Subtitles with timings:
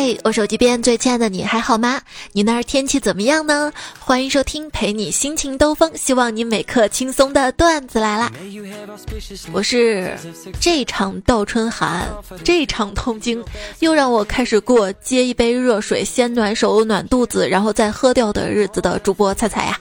[0.00, 2.00] 嘿，我手机边最亲爱的你还好吗？
[2.30, 3.72] 你那儿天气怎么样呢？
[3.98, 8.30] 欢迎收听陪你心情兜风，希望你每刻轻松的段子来啦！
[9.52, 10.16] 我是
[10.60, 12.08] 这场倒春寒，
[12.44, 13.44] 这场痛经，
[13.80, 19.80] 又让我开始过接一杯热水，先暖手暖肚子，然后再喝掉的日子的主播彩彩呀。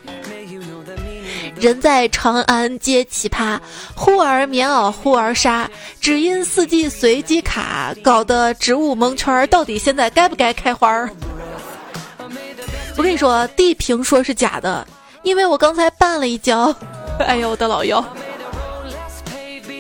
[1.60, 3.60] 人在长安皆奇葩，
[3.96, 5.70] 忽而棉袄，忽而纱，
[6.00, 9.48] 只因四季随机卡，搞得植物蒙圈儿。
[9.48, 11.10] 到底现在该不该开花儿？
[12.96, 14.88] 我跟你说，地平说是假的，
[15.24, 16.74] 因为我刚才绊了一跤。
[17.20, 18.04] 哎呦，我的老腰！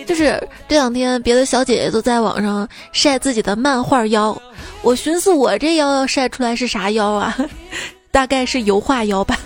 [0.07, 4.35] 就是这两天，别的小姐姐都在网上晒自己的漫画腰，
[4.81, 7.37] 我寻思我这腰要晒出来是啥腰啊？
[8.09, 9.37] 大概是油画腰吧。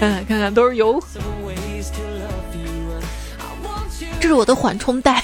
[0.00, 1.00] 看 看看，都是油。
[4.18, 5.22] 这是我的缓冲带。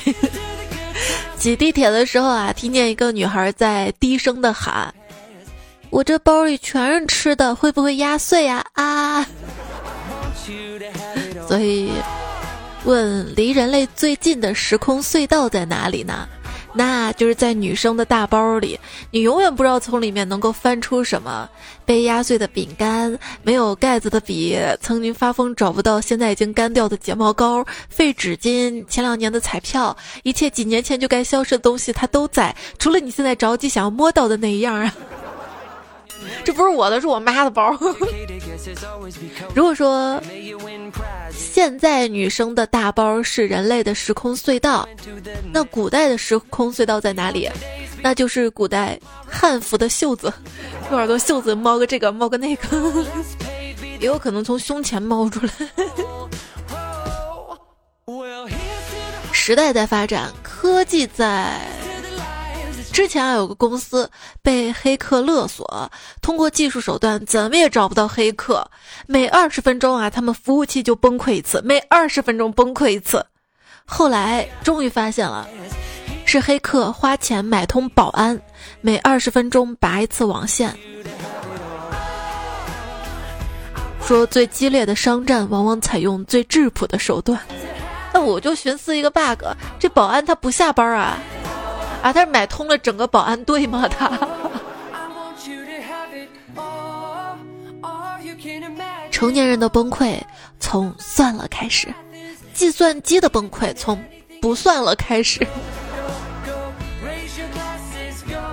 [1.38, 4.92] 挤地铁的时候啊，听见一个女孩在低声的喊
[5.90, 9.26] ：“我这包里全是吃的，会不会压碎呀？”啊！
[11.48, 11.90] 所以，
[12.84, 16.28] 问离人类最近的时空隧道在哪里呢？
[16.76, 18.78] 那就是在女生的大包里，
[19.10, 21.48] 你永远不知道从里面能够翻出什么：
[21.86, 34.92] 被压碎的饼干，没有盖子的笔，曾经发疯找不到现在已经干掉的睫毛膏，废纸巾，前两年的彩票，一切几年前就该消失的东西，它都在，除了你现在着急想要摸到的那一样啊。
[36.44, 37.74] 这不是我的，是我妈的包。
[39.54, 40.20] 如果说
[41.30, 44.88] 现在女生的大包是人类的时空隧道，
[45.52, 47.48] 那古代的时空隧道在哪里？
[48.02, 50.32] 那就是古代汉服的袖子，
[50.90, 53.06] 用耳朵袖子猫个这个，猫个那个，
[53.98, 55.52] 也有可能从胸前猫出来。
[59.32, 61.58] 时代在发展，科技在。
[62.96, 68.66] 之前啊，有个公司被黑客勒索，通过技术手段怎么也找不到黑客。
[69.06, 73.22] 每二十分钟啊，他们服务器就崩溃一次，每二十分钟崩溃一次。
[73.84, 75.46] 后来终于发现了，
[76.24, 78.40] 是黑客花钱买通保安，
[78.80, 80.74] 每二十分钟拔一次网线。
[84.00, 87.38] 说最激烈的商战往往采用最质朴的手段。
[88.14, 89.44] 那我就寻思一个 bug，
[89.78, 91.18] 这保安他不下班啊？
[92.06, 93.88] 啊，他买通了整个保安队吗？
[93.88, 94.08] 他。
[99.10, 100.16] 成年人的崩溃
[100.60, 101.88] 从算了开始，
[102.54, 104.00] 计算机的崩溃从
[104.40, 105.44] 不算了开始。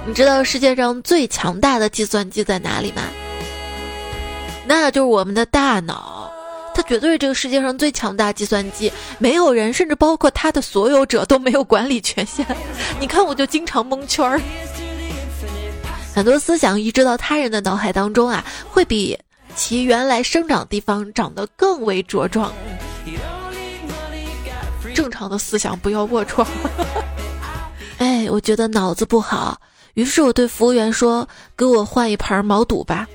[0.07, 3.03] 你知道世界上最强大的计算机在哪里吗？
[4.65, 6.33] 那就是我们的大脑。
[6.73, 12.45] 它绝对是这个世界上最强大计算机，没有人，甚至包括它的所有者都没有管理权限。
[12.99, 14.41] 你看，我就经常蒙圈儿。
[16.13, 19.17] 很多思想移植到他人的脑海当中啊，会比
[19.55, 22.53] 其原来生长地方长得更为茁壮。
[24.93, 26.45] 正常的思想不要龌龊。
[27.97, 29.59] 哎，我觉得脑子不好，
[29.95, 33.07] 于是我对服务员说：“给我换一盘毛肚吧。”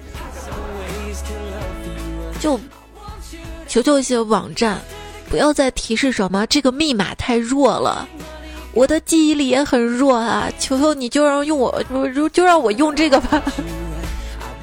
[2.41, 2.59] 就。
[3.69, 4.81] 求求一些网站，
[5.29, 8.09] 不要再提示什么这个密码太弱了，
[8.73, 10.51] 我的记忆力也很弱啊！
[10.59, 11.83] 求求你就让用我，
[12.15, 13.43] 就就让我用这个吧，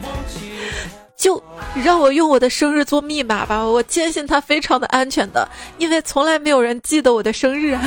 [1.16, 1.42] 就
[1.76, 3.64] 让我用我的生日做密码吧！
[3.64, 7.82] 我坚信它非常的安全的，因为从来没有人记得我的生日啊！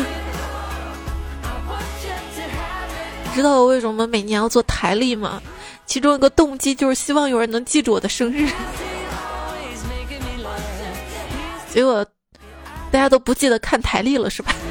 [3.35, 5.43] 知道我为什么每年要做台历吗？
[5.87, 8.49] 其中一个动机就是希望有人能记住我的生日。
[11.73, 12.05] 结果
[12.91, 14.55] 大家都不记得看台历了，是吧？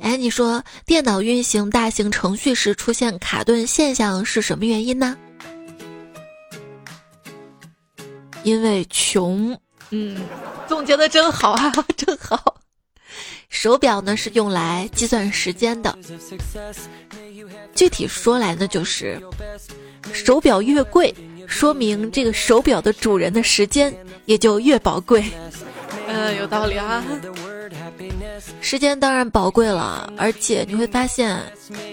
[0.00, 5.16] 哎，你说电脑运行大型程序时出现卡顿现象是什么原因呢？
[8.42, 9.58] 因为穷。
[9.90, 10.20] 嗯，
[10.66, 12.56] 总结的真好啊， 真好。
[13.48, 15.96] 手表呢是用来计算时间的，
[17.74, 19.20] 具体说来呢就是，
[20.12, 21.14] 手表越贵。
[21.48, 23.92] 说明这个手表的主人的时间
[24.26, 25.24] 也就越宝贵。
[26.06, 27.02] 嗯，有道理啊。
[28.60, 31.40] 时间当然宝贵了，而且你会发现，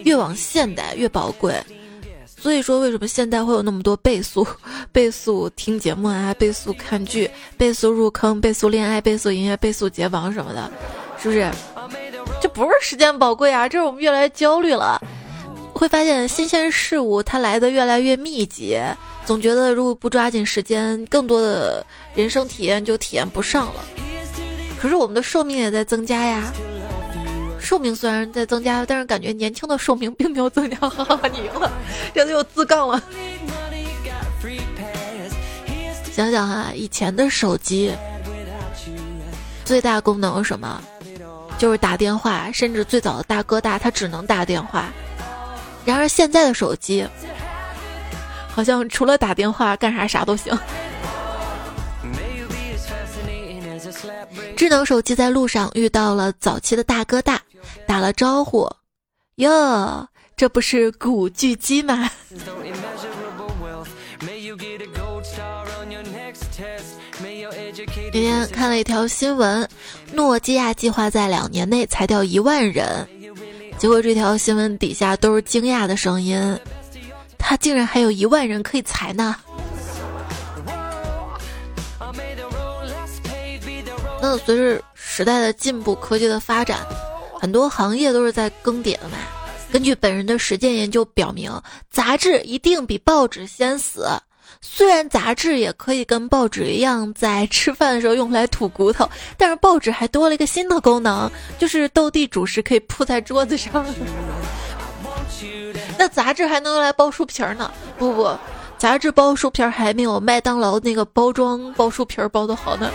[0.04, 1.56] 越往现代越宝贵。
[2.38, 4.46] 所以说，为什么现代会有那么多倍速、
[4.92, 10.72] 倍速听节目啊、倍速看剧、倍速入坑、倍速恋爱、倍速音乐、倍速解绑什么的？
[11.18, 11.50] 是不是？
[12.42, 15.02] 这不是时间宝贵啊，这是我们越来越焦虑了。
[15.75, 18.80] 会发现新鲜事物它来的越来越密集。
[19.25, 21.86] 总觉得如果不抓紧时间，更多的
[22.16, 23.83] 人生体验就体验不上了。
[24.80, 26.54] 可是我们的寿命也在增加呀，
[27.60, 30.77] 寿命虽然在增加，但是感觉年轻的寿命并没有增加。
[30.77, 31.72] 哈哈，你赢了，
[32.13, 33.04] 这次又自杠了。
[36.13, 37.92] 想想哈，以前的手机
[39.66, 40.81] 最大功能是什么？
[41.57, 44.86] 就是打电话，甚至最早的大哥大它只能打电话。
[45.86, 47.08] 然而现在的手机，
[48.50, 50.58] 好像除了打电话干啥啥都行。
[54.58, 57.40] 智能手机在路上遇到了早期的大哥大，
[57.86, 58.68] 打了招呼，
[59.36, 62.10] 哟，这不是古巨基吗？
[68.12, 69.70] 今天看了一条新闻，
[70.14, 73.08] 诺基亚计划在两年内裁掉一万人，
[73.77, 76.60] 结果这条新闻底下都是惊讶的声音，
[77.38, 79.36] 他竟然还有一万人可以裁呢。
[84.22, 86.80] 那随着时代的进步，科技的发展，
[87.39, 89.18] 很多行业都是在更迭的嘛。
[89.72, 91.51] 根据本人的实践研究表明，
[91.92, 94.07] 杂志一定比报纸先死。
[94.62, 103.86] 虽然杂志也可以跟报纸一样，在吃饭的时候用来吐骨头，但是报纸还多了一个新的功能，就是斗地主时可以铺在桌子上。
[105.97, 107.71] 那杂志还能用来包书皮儿呢？
[107.97, 108.30] 不不，
[108.77, 112.92] 杂志包书皮儿还没有麦当劳那个包装包书皮儿包的好呢。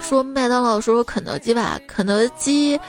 [0.00, 1.78] 说麦当劳，说说肯德基吧。
[1.86, 2.80] 肯德基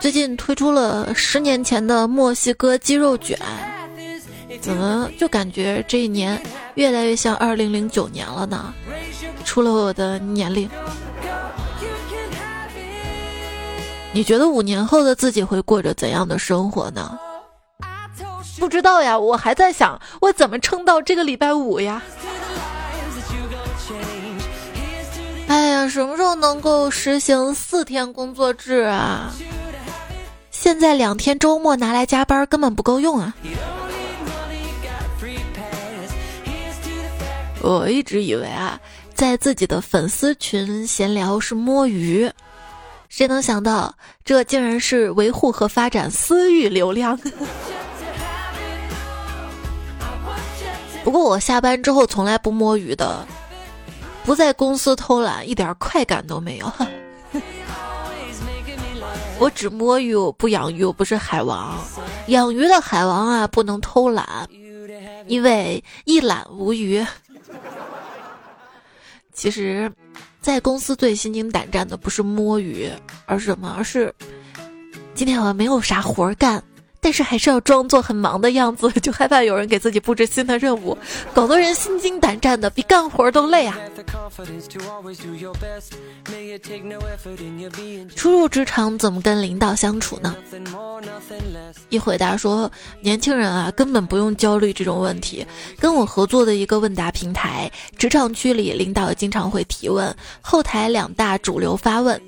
[0.00, 3.38] 最近推出了十年前的墨西哥鸡肉卷，
[4.58, 6.40] 怎么就感觉这一年
[6.74, 8.72] 越来越像二零零九年了呢？
[9.44, 10.68] 出了我的年龄，
[14.12, 17.18] 你觉得五年后的自己会过着怎样的生活呢？
[18.58, 22.02] 不知道呀，我还在想我怎么撑到这个礼拜五呀。
[25.46, 29.30] 哎呀，什么时候能够实行四天工作制啊？
[30.60, 33.34] 现在两天周末拿来加班根本不够用啊！
[37.62, 38.78] 我一直以为啊，
[39.14, 42.30] 在自己的粉丝群闲聊是摸鱼，
[43.08, 47.18] 谁能想到这竟然是维护和发展私域流量？
[51.02, 53.26] 不过我下班之后从来不摸鱼的。
[54.26, 56.70] 不在公司偷懒，一点快感都没有。
[59.40, 61.82] 我只摸鱼，我不养鱼，我不是海王。
[62.26, 64.46] 养鱼的海王啊，不能偷懒，
[65.26, 67.02] 因为一览无余。
[69.32, 69.90] 其实，
[70.42, 72.90] 在公司最心惊胆战的不是摸鱼，
[73.24, 73.74] 而是什么？
[73.78, 74.14] 而是
[75.14, 76.62] 今天好像没有啥活干。
[77.00, 80.96] 但是还是要装作很忙的样子， 就害怕有人给自己布置新的任务，
[81.32, 83.78] 搞得人心惊胆战的，比干活都累啊！
[88.14, 90.36] 初入职场怎么跟领导相处呢？
[91.88, 92.70] 一回答说，
[93.00, 95.46] 年轻人啊，根本不用焦虑这种问题。
[95.78, 102.20] 跟我合作的一个问答平台，职场区里领导经常会提问，后台两大主流发问：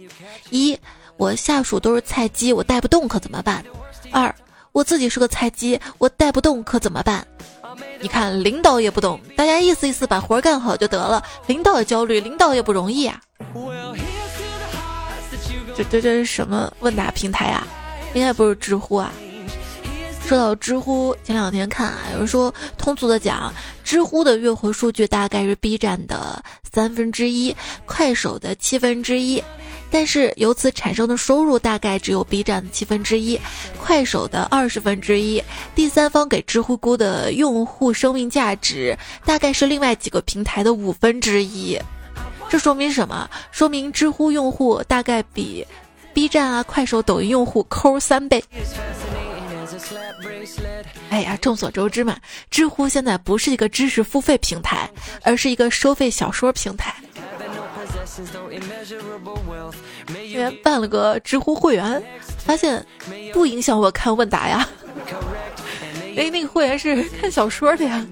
[0.51, 0.79] 一，
[1.17, 3.65] 我下属都是菜鸡，我带不动可怎么办？
[4.11, 4.35] 二。
[4.73, 7.27] 我自己是个菜鸡，我带不动可怎么办？
[8.01, 11.23] 你看领导也不懂，大家意思意思把活干好就得了。
[11.47, 13.21] 领导也焦虑，领导也不容易啊。
[15.77, 17.67] 这这这是什么问答平台啊？
[18.15, 19.13] 应该不是知乎啊。
[20.27, 23.53] 说到知乎，前两天看啊，有人说通俗的讲，
[23.85, 26.43] 知乎的月活数据大概是 B 站的
[26.73, 27.55] 三分之一，
[27.87, 29.43] 快手的七分之一。
[29.93, 33.39] 但是由此产生的收入大概只有 B 站的七分之一，
[33.79, 35.41] 快手的二十分之一，
[35.75, 38.97] 第三方给知乎估的用户生命价值
[39.27, 41.79] 大概是另外几个平台的五分之一。
[42.49, 43.29] 这说明什么？
[43.51, 45.67] 说明知乎用户大概比
[46.15, 48.43] B 站啊、快手、抖音用户抠三倍。
[51.11, 52.17] 哎呀，众所周知嘛，
[52.51, 54.91] 知乎现在不是一个知识付费平台，
[55.23, 56.95] 而是一个收费小说平台。
[60.15, 62.03] 今天办了个知乎会员，
[62.39, 62.85] 发现
[63.33, 64.69] 不影响我看问答呀。
[66.17, 68.05] 哎，那个会员是看小说的呀。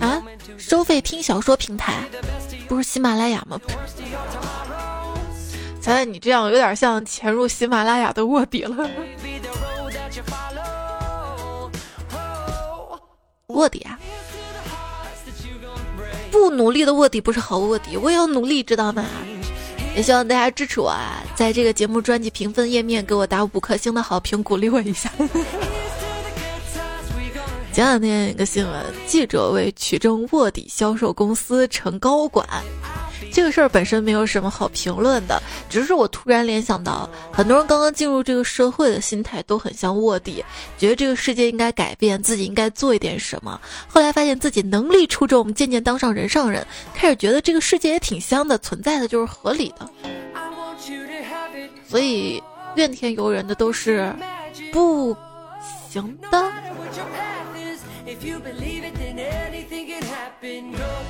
[0.00, 0.22] 啊，
[0.56, 2.04] 收费听小说平台，
[2.68, 3.60] 不是喜马拉雅吗？
[5.80, 8.88] 猜猜你这样有点像潜入喜马拉雅的卧底了。
[13.48, 13.98] 卧底啊！
[16.32, 19.04] 不努力的卧底不是好卧底，我也要努力，知道吗？
[19.94, 25.12] 也希望大家支持我啊，在这个节目专辑评分页面给我打五颗星的好评，鼓励我一下。
[27.72, 32.46] 前两天一个新闻，记者为取证卧底销售公司成高管。
[33.30, 40.44] 这个事儿本身没有什么好评论的，只是我突然联想到，很多人刚刚进入这个社会的心态都很像卧底，
[40.78, 43.60] 觉得这个世界应该改变，自己应该做一点什么。
[43.86, 49.88] 后来发现自己能力出众，渐渐当上人上人，开始觉得这个世界也挺香的，存在的就是合理的。
[51.88, 52.42] 所以
[52.76, 54.12] 怨天尤人的都是
[54.72, 55.14] 不
[55.90, 56.52] 行的。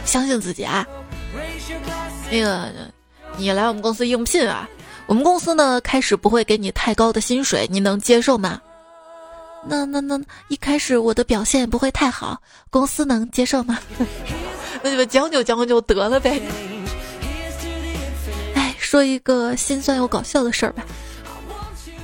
[0.05, 0.87] 相信自己啊！
[2.31, 2.73] 那个，
[3.37, 4.69] 你来我们公司应聘啊？
[5.07, 8.61] 我们公司呢，开始不会给你太高的薪水，你能接受吗？
[9.65, 13.79] 那那那，一开始我的表现也不会太好，公司能接受吗？
[14.83, 16.41] 那你们将就将就得了呗。
[18.55, 20.83] 哎，说一个心酸又搞笑的事儿吧，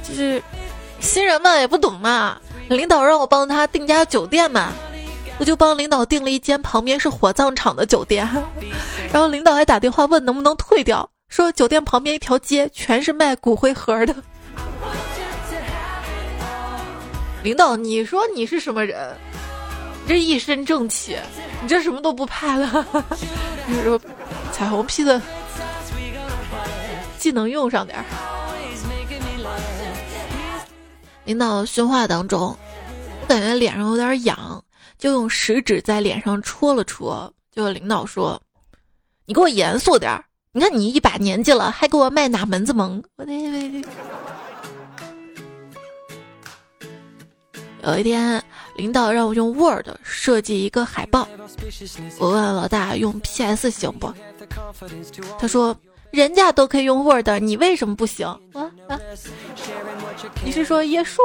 [0.02, 0.42] 就是
[1.00, 4.73] 新人嘛也不懂嘛，领导让我帮他订家酒店嘛。
[5.38, 8.28] 我就帮领导订了一间旁边是火葬场的酒店，
[9.12, 14.14] 然后领导还打电话问能不能退掉，说酒店旁边一条街全是卖骨灰盒的。
[17.45, 19.16] 领导，你说你是什么人？
[20.04, 21.16] 你这一身正气，
[21.62, 22.85] 你这什么都不怕了？
[23.66, 24.00] 你说
[24.50, 25.21] 彩虹屁的
[27.16, 28.04] 技能用上点儿。
[31.25, 32.57] 领导训话当中，
[33.21, 34.64] 我感觉脸上有点痒。
[34.99, 38.40] 就用食指在脸上戳了戳，就领导说
[39.26, 40.25] ：“你给我严肃点儿！
[40.52, 43.33] 你看你一把年纪了，还给我卖哪门子萌？”我的
[47.85, 48.43] 有一天，
[48.75, 51.28] 领导让我用 Word 设计一个海报，
[52.19, 54.12] 我问老大用 PS 行不？
[55.38, 55.75] 他说
[56.11, 58.99] ：“人家都可以用 Word，你为什么不行？”啊啊！
[60.45, 61.23] 你是说椰树？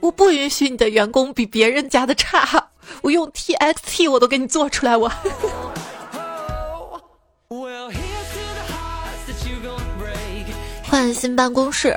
[0.00, 2.68] 我不允许你的员工比别人家的差，
[3.02, 4.96] 我用 TXT 我都给你做出来。
[4.96, 5.10] 我
[10.82, 11.96] 换新办公室，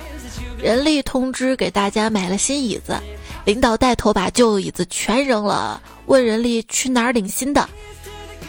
[0.58, 2.98] 人力通知给大家买了新椅子，
[3.46, 7.70] 领导带头把旧椅子全扔了，问人力去哪儿领新的，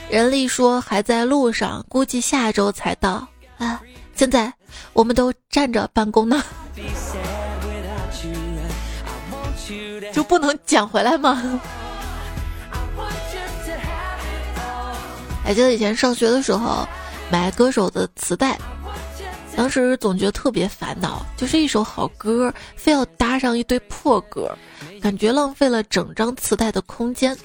[0.09, 3.27] 人力说还在路上，估计下周才到。
[3.59, 3.83] 啊，
[4.15, 4.51] 现在
[4.93, 6.43] 我们都站着办公呢。
[10.13, 11.61] 就不能捡回来吗？
[15.45, 16.87] 还记得以前上学的时候
[17.31, 18.59] 买歌手的磁带，
[19.57, 24.55] 当时总觉得特别烦恼，就是一首好歌非要搭上一堆破歌，
[25.01, 27.37] 感觉浪费了整张磁带的空间。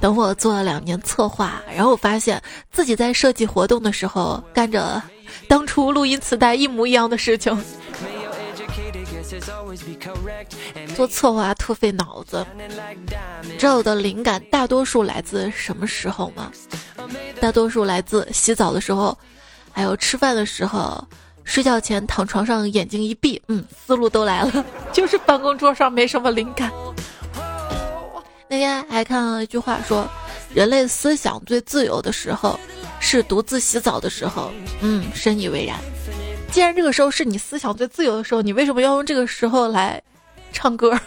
[0.00, 5.02] 等我做了两年策划，然后我发现自己在设计活动的时候干着
[5.48, 7.56] 当初录音磁带一模一样的事情。
[10.94, 12.44] 做策划特费脑子，
[13.58, 16.52] 知道我的灵感大多数来自什么时候吗？
[17.40, 19.16] 大多数来自洗澡的时候，
[19.72, 21.02] 还有吃饭的时候，
[21.44, 26.70] 睡觉前躺床上眼睛一闭，嗯，思路都来了， 就是办公桌上没什么灵感。
[28.48, 30.06] 那天还看了一句话说，
[30.54, 32.60] 人类思想最自由的时候
[33.04, 35.76] 是独自洗澡的时候，嗯，深以为然。
[36.50, 40.00] 既然这个时候是你思想最自由的时候，你为什么要用这个时候来
[40.52, 40.98] 唱歌？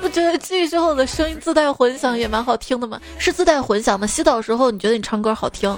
[0.00, 2.98] 不觉得这时候的声音自带混响也蛮好听的吗？
[3.18, 4.06] 是自带混响吗？
[4.06, 5.76] 洗澡时候你觉得你唱歌好听，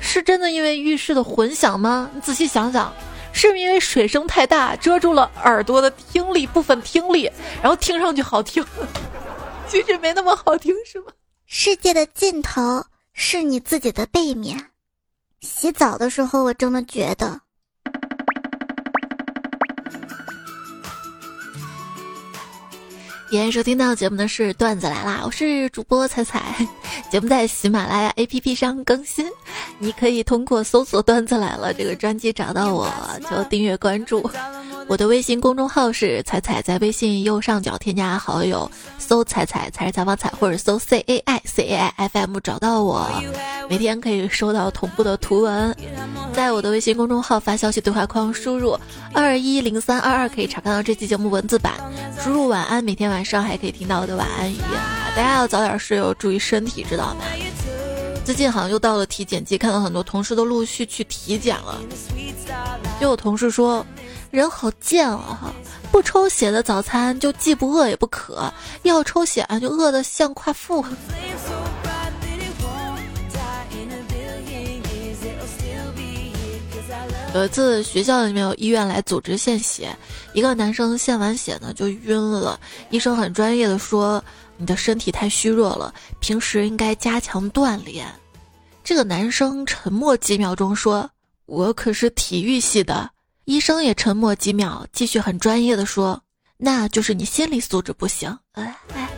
[0.00, 2.10] 是真的因为浴室的混响吗？
[2.14, 2.90] 你仔细想想，
[3.32, 8.64] 是因为水声太大遮住了耳朵的听力部分听力，然后听上去好听，
[9.68, 11.06] 其实没那么好听是吗？
[11.54, 14.70] 世界的尽头是你自己的背面。
[15.42, 17.42] 洗澡的时候，我这么觉得。
[23.32, 26.54] 今天收听到节目的是段子来啦，我是主播彩彩，
[27.10, 29.24] 节目在喜马拉雅 APP 上更新，
[29.78, 32.92] 你可以通过搜索“段子来了”这个专辑找到我，
[33.30, 34.30] 就订阅关注。
[34.86, 43.10] 我的微信公众号是彩彩，在微信右上角添加好友，搜“彩彩才是采访彩”或者搜 “c a i c a i f m” 找到我，
[43.70, 45.74] 每天可以收到同步的图文。
[46.34, 48.78] 在我的微信公众号发消息对话框输入
[49.14, 51.72] 二一零三二二，可以查看到这期节目文字版。
[52.22, 54.62] 输入晚安，每天晚上还可以听到我的晚安语音。
[55.16, 57.24] 大家要早点睡哦，注意身体，知道吗？
[58.24, 61.80] 最近好像又到了体检季，看到很多同事都陆续去体检了。
[63.00, 63.84] 就有同事说。
[64.30, 65.52] 人好贱啊！
[65.90, 68.50] 不抽血的早餐就既不饿也不渴，
[68.82, 70.82] 要抽血啊就饿得像夸父。
[77.34, 79.94] 有一次学校里面有医院来组织献血，
[80.32, 82.58] 一个男生献完血呢就晕了，
[82.90, 84.22] 医生很专业的说
[84.56, 88.06] ：“你的身体太虚弱了，平时应该加强锻炼。”
[88.82, 91.08] 这个男生沉默几秒钟说
[91.46, 93.10] ：“我可是体育系的。”
[93.44, 96.22] 医生也沉默几秒，继续很专业的说
[96.56, 99.08] ：“那就是你心理素质不行。”哎哎。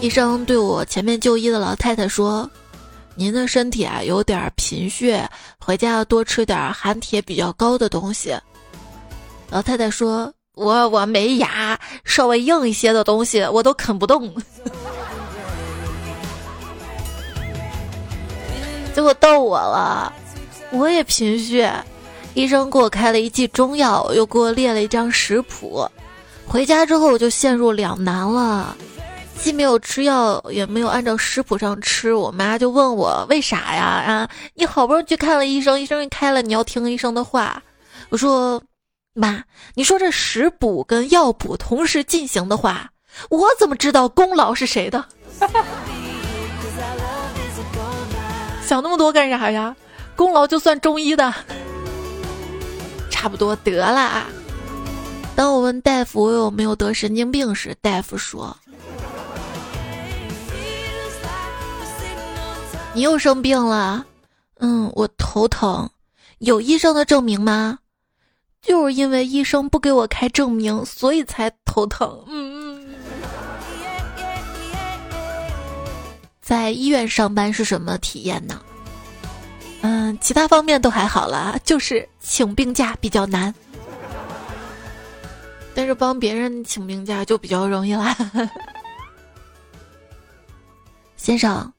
[0.00, 2.48] 医生对我前面就医的老太太说
[3.16, 8.38] ：“您的身体啊有点贫血，回家要多吃点含铁比较高的东西。”
[9.50, 14.32] 老太太说：“我我没牙，稍微硬一些的东西我都啃不动。”
[18.94, 20.12] 结果逗我了，
[20.70, 21.72] 我也贫血，
[22.34, 25.86] 医生给我开了一剂中药，又给我列了一张食谱，
[26.46, 28.76] 回家之后我就陷入两难了。
[29.38, 32.12] 既没有吃药，也没有按照食谱上吃。
[32.12, 33.84] 我妈就问我为啥呀？
[33.84, 37.62] 啊，你好不容易去看了医生，医生给开了，你要听医生的话。
[38.08, 38.60] 我说，
[39.14, 42.90] 妈，你说这食补跟药补同时进行的话，
[43.30, 45.04] 我怎么知道功劳是谁的？
[48.66, 49.76] 想那么多干啥呀？
[50.16, 51.32] 功劳就算中医的，
[53.10, 54.26] 差不多得了啊。
[55.36, 58.56] 当我问大夫我有没有得神经病时，大夫说。
[62.96, 64.06] 你又生病了，
[64.58, 65.86] 嗯，我头疼，
[66.38, 67.78] 有医生的证明吗？
[68.62, 72.24] 就是因为医生不给我开证明，所以才头疼。
[72.26, 72.94] 嗯嗯，
[76.40, 78.62] 在医院上班是什么体验呢？
[79.82, 83.54] 嗯，其他方面都还好了，就是请病假比较难，
[85.74, 88.16] 但是帮别人请病假就比较容易啦。
[91.18, 91.70] 先生。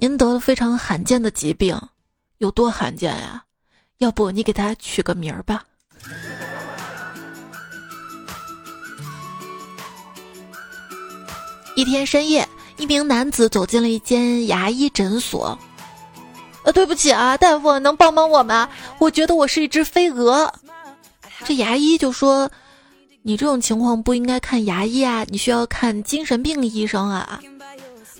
[0.00, 1.78] 您得了非常罕见的疾病，
[2.38, 3.44] 有多罕见呀？
[3.98, 5.62] 要不你给他取个名儿吧。
[11.76, 15.58] 一天深夜，一名男子走进了一间牙医诊所。
[16.64, 18.70] 呃，对不起啊，大夫，能帮帮我吗？
[18.98, 20.50] 我觉得我是一只飞蛾。
[21.44, 22.50] 这牙医就说
[23.20, 27.38] ：“你这种情况不应该看牙医啊，你需要看精神病医生啊。”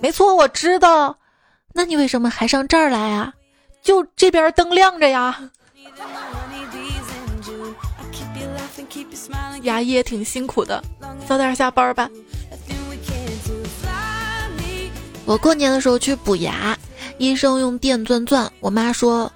[0.02, 1.16] 没错，我知道。
[1.72, 3.32] 那你为什么还上这儿来呀？
[3.82, 5.40] 就这边灯亮着呀。
[9.62, 10.82] 牙医也挺辛苦的，
[11.26, 12.10] 早点下班吧。
[15.24, 16.76] 我过年的时候去补牙，
[17.18, 19.30] 医生用电钻钻，我妈说：“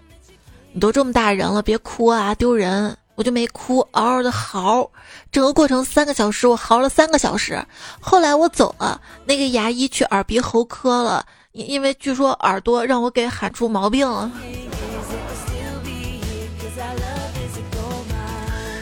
[0.72, 4.90] 你都这么大人了，别哭啊，丢人。”我就没哭，嗷嗷的嚎，
[5.30, 7.64] 整个过程三个小时，我嚎了三个小时。
[8.00, 11.24] 后来我走了，那个牙医去耳鼻喉科了。
[11.54, 14.28] 因因为据说耳朵让我给喊出毛病了。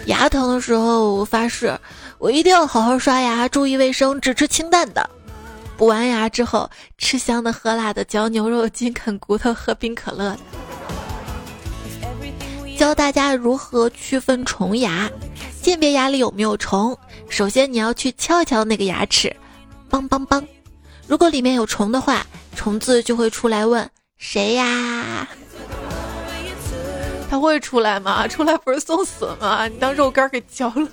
[0.07, 1.79] 牙疼的时候，我发誓，
[2.17, 5.11] 我一定要好好刷牙，注意卫生，只吃清淡的。
[5.77, 10.35] 补完牙之后，吃香的喝辣的，嚼牛肉，筋啃骨头，喝冰可乐。
[12.79, 15.11] 教大家如何区分虫牙，
[15.61, 16.97] 鉴别牙里有没有虫。
[17.29, 19.35] 首先，你要去敲一敲那个牙齿，
[19.91, 20.43] 梆梆梆。
[21.07, 23.89] 如果里面有虫的话，虫子就会出来问
[24.19, 25.29] 谁呀？
[27.29, 28.29] 它会出来吗？
[28.29, 29.67] 出来不是送死吗？
[29.67, 30.89] 你当肉干给嚼了，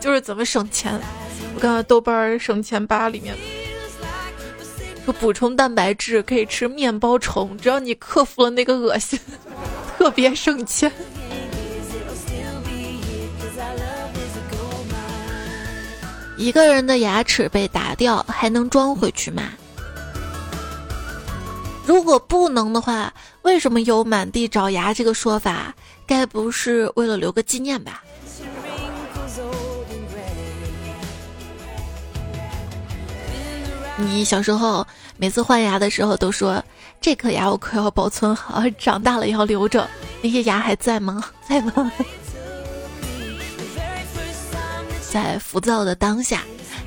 [0.00, 0.98] 就是怎么省钱？
[1.54, 3.36] 我看豆瓣省钱吧里面
[5.04, 9.18] 说补充蛋白质可以吃面包虫，只要你克服了那个恶心，
[9.98, 10.90] 特别省钱。
[16.36, 19.50] 一个人的牙齿被打掉，还能装回去吗？
[21.86, 25.74] 如果不能的话，为什么有满地找牙这个说法？
[26.06, 28.02] 该不是为了留个纪念吧？
[33.96, 34.84] 你小时候
[35.16, 36.62] 每次换牙的时候都说
[37.00, 39.88] 这颗牙我可要保存好，长大了要留着。
[40.20, 41.22] 那些牙还在吗？
[41.48, 41.92] 在吗？
[45.12, 46.42] 在浮躁的当下，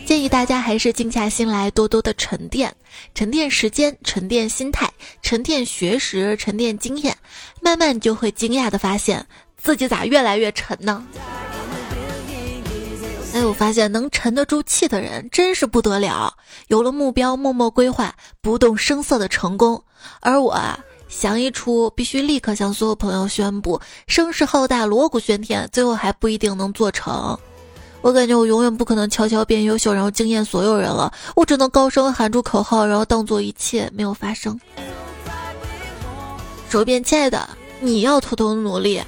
[0.08, 2.74] 建议大家还是静下心来，多多的沉淀，
[3.14, 4.90] 沉淀时间，沉淀心态，
[5.22, 7.14] 沉淀学识，沉淀经验，
[7.60, 11.06] 慢慢就会惊讶的发现自己咋越来越沉呢？
[13.34, 16.34] 哎，我发现能沉得住气的人真是不得了，
[16.68, 19.84] 有了目标，默默规划，不动声色的成功。
[20.22, 27.38] 而我啊，想一出，必须立刻向所有朋友宣布，声势浩大，锣鼓喧天，最后还不一定能做成。
[28.02, 31.12] 我感觉我永远不可能悄悄变优秀，然后惊艳所有人了。
[31.36, 34.58] 我只能高声喊出口号，然后当做一切没有发生。
[36.70, 39.02] 手边亲爱的，你要偷偷努力，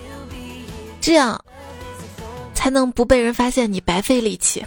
[1.00, 1.40] 这样
[2.54, 4.66] 才能不被人发现你白费力气。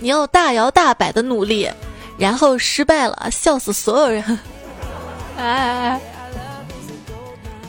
[0.00, 1.70] 你要大摇大摆的努力，
[2.16, 4.38] 然后失败了，笑死所有人。
[5.38, 6.00] 哎，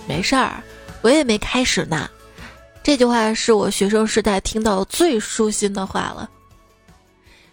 [0.08, 0.62] 没事儿，
[1.02, 2.10] 我也没开始呢。
[2.90, 6.28] 这句话是我学生时代听到最舒心的话了。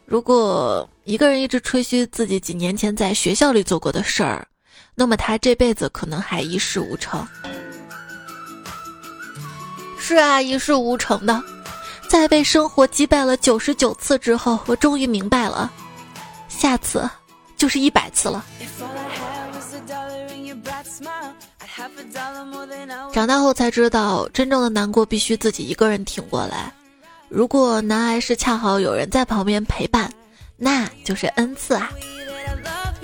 [0.07, 4.49] 如果一个人一直吹嘘自己几年前在学校里做过的事儿，
[4.94, 7.22] 那么他这辈子可能还一事无成。
[9.99, 11.42] 是啊，一事无成的。
[12.09, 15.70] 在被生活击败了九十九次之后，我终于明白了，
[16.49, 17.07] 下次
[17.59, 18.42] 就是一百次了。
[23.12, 26.72] 长大后才知道，真正的难过必须自己一个人挺过来。
[27.28, 30.12] 如果难挨是恰好有人在旁边陪伴，
[30.56, 31.90] 那就是恩赐啊。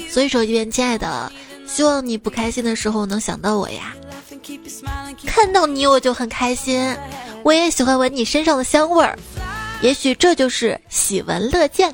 [0.09, 1.33] 所以说一边，亲爱的，
[1.67, 3.95] 希望你不开心的时候能想到我呀。
[5.27, 6.95] 看到你我就很开心，
[7.43, 9.19] 我也喜欢闻你身上的香味儿。
[9.81, 11.93] 也许这就是喜闻乐见。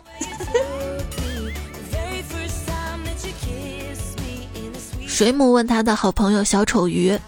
[5.19, 7.19] 水母问他的好朋友小丑鱼：“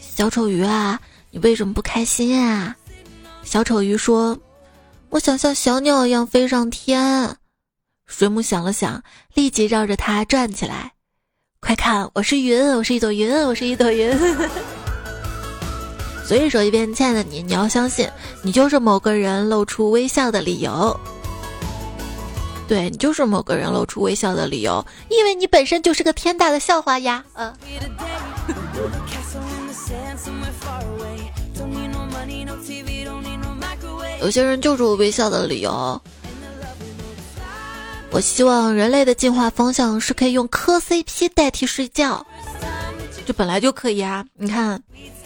[0.00, 0.98] 小丑鱼啊，
[1.30, 2.74] 你为什么不开心啊？”
[3.44, 4.38] 小丑鱼说
[5.12, 7.36] ：“我想像小鸟一样飞上天。”
[8.08, 9.02] 水母想了想，
[9.34, 10.92] 立即绕着它转起来。
[11.60, 14.10] 快看，我是云，我是一朵云，我是一朵云。
[16.24, 18.08] 所以说一遍，亲爱的你，你要相信，
[18.40, 20.98] 你就是某个人露出微笑的理由。
[22.68, 27.22] 对你就是某个人露出微笑的理由，因为你本身就是个天大的笑话呀！
[27.34, 27.52] 嗯。
[34.20, 36.00] 有些人就是我微笑的理由。
[38.10, 42.24] 我希望人类的进化方向是可以用磕 CP 代替睡觉，
[43.26, 44.24] 这本来就可以啊！
[44.34, 44.80] 你看，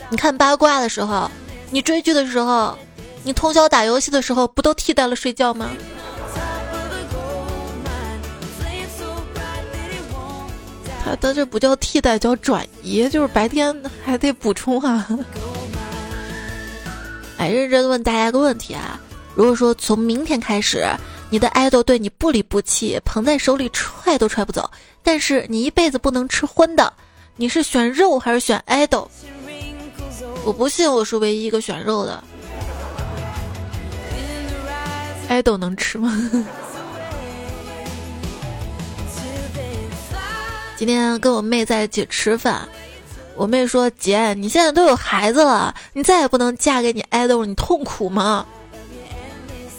[0.09, 1.31] 你看八卦的时候，
[1.71, 2.79] 你追剧的时候，
[3.25, 5.69] 你通宵打游戏的时候，不都替代了睡觉吗？
[11.15, 15.07] 他这不叫替代，叫转移，就是白天还得补充啊。
[17.39, 18.99] 哎，认真问大家个问题啊：
[19.35, 20.85] 如果说从明天开始，
[21.29, 24.71] 你的爱豆对你不离不弃，捧在手里踹都踹不走，
[25.03, 26.93] 但是你一辈子不能吃荤的，
[27.37, 29.09] 你是选肉还是选爱豆？
[30.45, 32.25] 我不信我是唯一一个选肉的。
[35.29, 36.11] 爱豆能吃吗？
[40.77, 42.69] 今天跟我妹在一起吃饭，
[43.35, 48.45] 我妹说：“姐，你现在都有孩子了，你再也不能嫁给你爱豆，你痛苦吗？”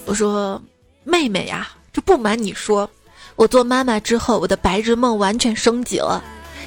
[0.06, 0.60] 我说
[1.06, 2.90] ：“妹妹呀，这不瞒你说，
[3.36, 6.24] 我做妈妈之后，我的白日梦完全升级了。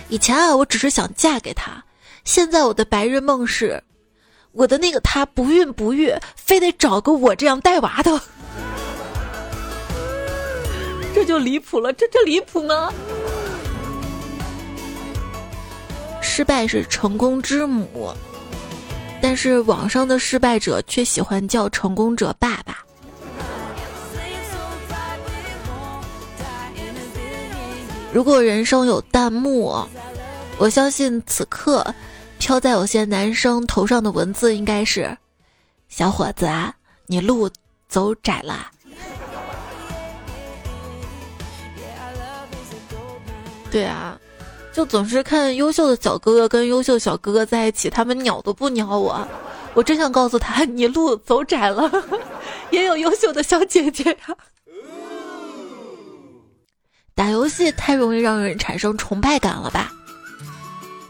[0.09, 1.83] 以前啊，我只是想嫁给他，
[2.25, 3.83] 现在我的白日梦是，
[4.53, 8.21] 我的那个他不孕不育，非得找个我这样带娃的。
[11.13, 12.93] 这就离谱了，这这离谱吗？”
[16.33, 18.15] 失败是成功之母，
[19.21, 22.79] 但是网上的失败者却喜欢叫成功者爸爸。
[28.13, 29.85] 如果人生有弹幕，
[30.57, 31.85] 我相信此刻
[32.39, 35.19] 飘在有些男生头上的文字应该是
[35.91, 36.73] ：“小伙子啊，
[37.07, 37.51] 你路
[37.89, 38.71] 走窄了。”
[43.69, 44.17] 对啊。
[44.73, 49.27] 就总是看优秀的小哥哥跟优秀小哥哥在一起，他们鸟都不鸟我。
[49.75, 51.91] 我真想告诉他，你路走窄了，
[52.71, 54.37] 也有优秀的小姐姐呀。
[57.15, 59.93] 打游戏太容易让人产生崇拜感了吧？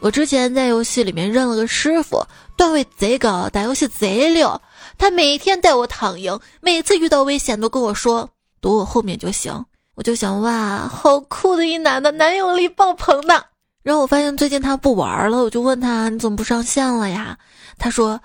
[0.01, 4.61] 我之前在游戏里面认了个师傅，段位贼高，打游戏贼溜。
[4.99, 8.29] 他每天带我躺赢，每次遇到危险都跟我说
[8.61, 9.65] 躲我后面就行。
[9.95, 13.47] 我就想，哇，好酷的一男的，男友力爆棚的。
[13.83, 17.39] 然后我发现最近他不玩了，我就问他你怎么不上线了呀？
[17.79, 18.21] 他说：“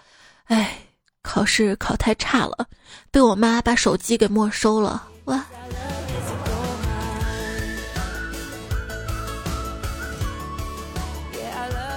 [0.48, 0.78] 哎，
[1.22, 2.66] 考试考太差了，
[3.10, 5.46] 被我妈把手机给没收了。”哇！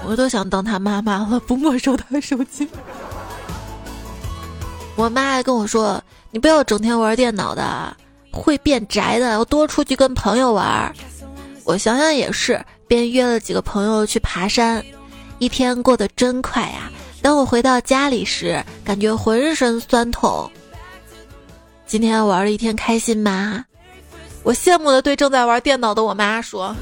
[0.07, 2.67] 我都想当他妈妈了，不没收他手机。
[4.95, 7.95] 我妈还跟我说：“你不要整天玩电脑的，
[8.33, 10.95] 会变宅的，要多出去跟朋友玩。”
[11.67, 12.65] 我想想也是。
[12.89, 14.85] 便约了几个朋友去爬山，
[15.39, 16.91] 一天过得真快呀！
[17.21, 20.51] 当我回到家里时，感觉浑身酸痛。
[21.87, 23.65] 今天玩了一天，开心吗？
[24.43, 26.75] 我羡慕的对正在玩电脑的我妈说：“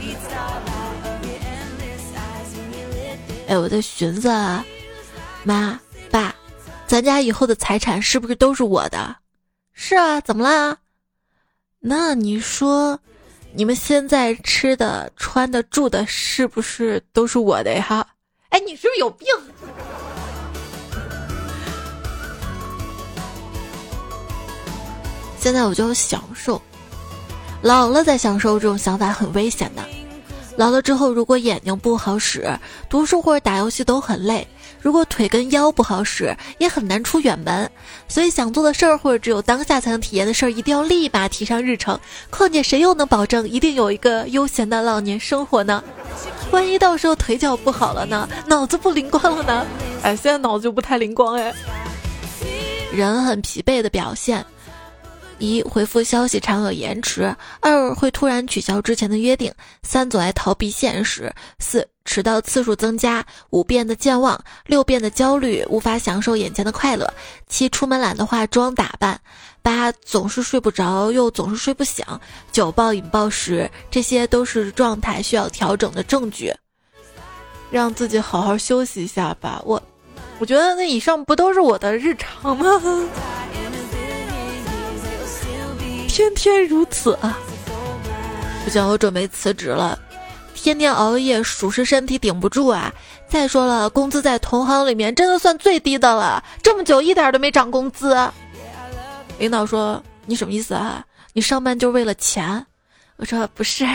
[3.49, 4.29] 哎，我在寻思，
[5.42, 6.35] 妈爸，
[6.87, 9.16] 咱家以后的财产是不是都是我的？
[9.73, 10.77] 是啊，怎么啦？
[11.81, 12.99] 那你说，
[13.57, 18.07] 你们现在吃的、穿的、住的，是不是都是我的呀？
[18.51, 19.27] 哎，你是不是有病？”
[25.40, 26.61] 现在我就享受，
[27.62, 29.83] 老了再享受这种想法很危险的。
[30.59, 32.47] 老了之后，如果眼睛不好使，
[32.90, 34.47] 读书或者打游戏都很累；
[34.81, 37.71] 如果腿跟腰不好使，也很难出远门。
[38.09, 41.99] 所以想做的事儿或者只有当下才能体验的事儿，一定要立马提上日程。
[42.31, 45.83] 况且谁又能保证一定有一个悠闲的老年生活呢？
[46.53, 48.29] 万一到时候腿脚不好了呢？
[48.47, 49.67] 脑子不灵光了呢？
[50.03, 51.53] 哎，现在脑子就不太灵光哎。
[52.93, 54.45] 人很疲惫的表现。
[55.38, 67.12] 一回复消息常有延迟，二会突然取消之前的约定，三总爱逃避现实，四迟到次数增加，五变得健忘，六变得焦虑，无法享受眼前的快乐，
[67.49, 69.20] 七出门懒得化妆打扮，
[69.61, 72.05] 八总是睡不着又总是睡不醒，
[72.51, 76.55] 九暴饮暴食，这些都是状态需要调整的证据，
[77.70, 79.61] 让自己好好休息一下吧。
[79.66, 79.83] 我，
[80.38, 82.66] 我觉得那以上不都是我的日常吗？
[86.17, 87.39] 天天如此啊！
[88.65, 89.99] 不行，我准备辞职了。
[90.55, 92.91] 天天熬夜，属实身体顶不住啊。
[93.29, 98.17] 再说了，工资在同行里面真的算最低的了，这么久一点都没涨工资。
[99.37, 101.05] 领导说：“你什么意思啊？
[101.35, 102.67] 你上班就是为了钱？”
[103.17, 103.87] 我说：“不是，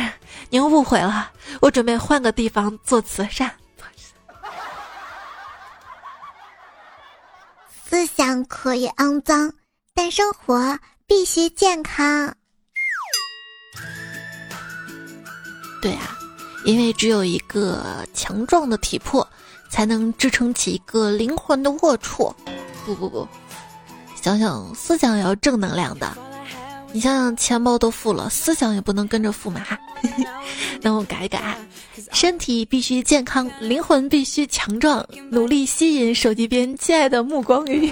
[0.51, 1.31] 您误会了。
[1.59, 3.51] 我准备换个地方做慈善。”
[7.89, 9.51] 思想可以肮脏，
[9.95, 10.77] 但生活。
[11.11, 12.33] 必须健康。
[15.81, 16.17] 对啊，
[16.63, 19.27] 因为只有一个强壮的体魄，
[19.69, 22.33] 才能支撑起一个灵魂的龌龊。
[22.85, 23.27] 不不不，
[24.21, 26.17] 想想思想也要正能量的。
[26.93, 29.61] 你想想，钱包都富了，思想也不能跟着富嘛。
[30.79, 31.57] 那我改一改，
[32.13, 37.91] 身体必须健康，灵魂必须强壮，努力吸引手机边亲爱的目光鱼。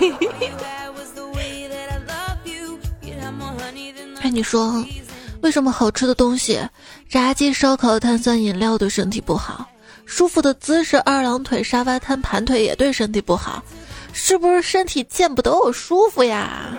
[4.21, 4.85] 哎，你说，
[5.41, 6.59] 为什么好吃的东西，
[7.07, 9.65] 炸鸡、烧烤、碳酸饮料对身体不好？
[10.05, 13.63] 舒服的姿势，二郎腿、沙发瘫、盘腿也对身体不好？
[14.11, 16.77] 是不是身体见不得我舒服呀？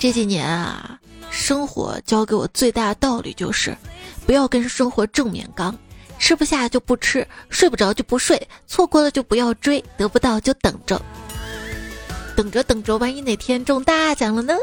[0.00, 0.98] 这几年啊，
[1.30, 3.76] 生活教给我最大的道理就是，
[4.26, 5.76] 不要跟生活正面刚，
[6.18, 11.00] 吃不下就不吃，睡不着就不睡，错过了就不要追，得不到就等着。
[12.38, 14.54] 等着等着，万一哪天中大奖了呢？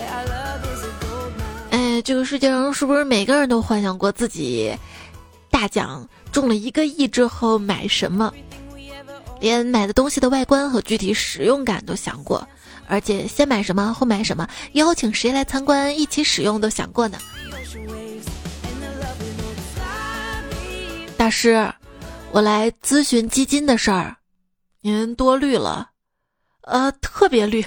[1.68, 4.74] 哎，这个世界上是不是每个人都幻想过自己
[5.50, 8.32] 大奖中了一个亿之后买什么？
[9.40, 12.48] 连买的东西的外观和具体使用感都想过，
[12.86, 17.18] 而且先买什么后买什么，邀请谁来参观一起使用都想过呢？
[21.18, 21.70] 大师，
[22.30, 24.16] 我来咨询基金的事儿，
[24.80, 25.89] 您多虑了。
[26.62, 27.64] 呃，特别绿。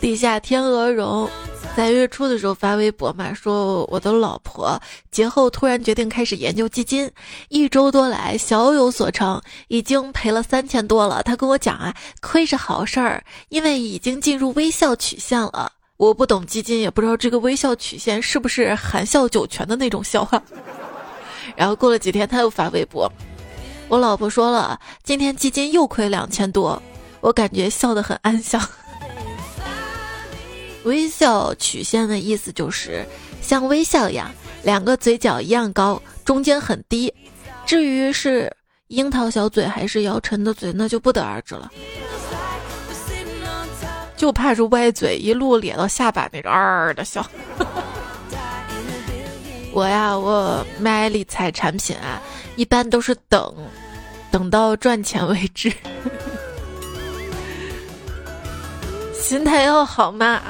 [0.00, 1.30] 地下天鹅绒
[1.76, 4.80] 在月初的时候发微博嘛，说我的老婆
[5.10, 7.10] 节后突然决定开始研究基金，
[7.48, 11.22] 一周多来小有所成，已经赔了三千多了。
[11.22, 15.70] 他跟我讲啊，亏是好事儿，因为已经进入微笑曲线了。
[15.96, 20.42] 我不懂基金，也不知道这个微笑曲线是不是含笑九泉的那种笑话。
[21.54, 23.10] 然后过了几天，他又发微博。
[23.92, 26.82] 我老婆说了，今天基金又亏两千多，
[27.20, 28.58] 我感觉笑得很安详。
[30.84, 33.04] 微笑曲线的意思就是
[33.42, 34.30] 像微笑一样，
[34.62, 37.12] 两个嘴角一样高，中间很低。
[37.66, 38.50] 至于是
[38.86, 41.70] 樱桃小嘴还是姚晨的嘴，那就不得而知了。
[44.16, 47.22] 就怕是歪嘴，一路咧到下巴那种儿的笑。
[49.70, 52.22] 我呀，我买理财产品啊，
[52.56, 53.54] 一般都是等。
[54.32, 55.70] 等到赚钱为止，
[59.14, 60.40] 心态要好嘛。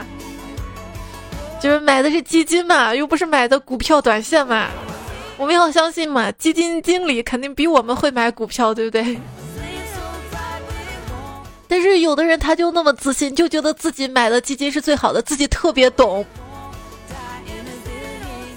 [1.60, 4.68] 就是买的是基金嘛，又不是买的股票短线嘛。
[5.36, 9.18] 我们要相信嘛，基金经理肯定比我们会买股票，对不对？
[11.66, 16.24] 但是有的人他就那么自信，就觉得自己买的基金是最好的，自己特别懂。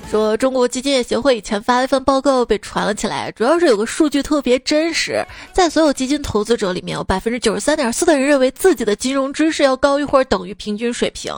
[0.09, 11.33] 说中国基金业协会以前发了一份报告被传了起来，主要是有个数据特别真实，在所有基金投资者里面，有百分之九十三点四的人认为自己的金融知识要高于或者等于平均水平。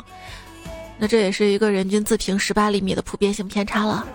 [1.00, 4.06] 那这也是一个人均自评十八厘米的普遍性偏差了。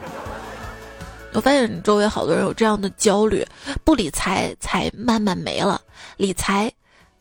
[1.33, 3.45] 我发现周围好多人有这样的焦虑：
[3.85, 5.81] 不理财，才慢慢没了；
[6.19, 6.71] 理财，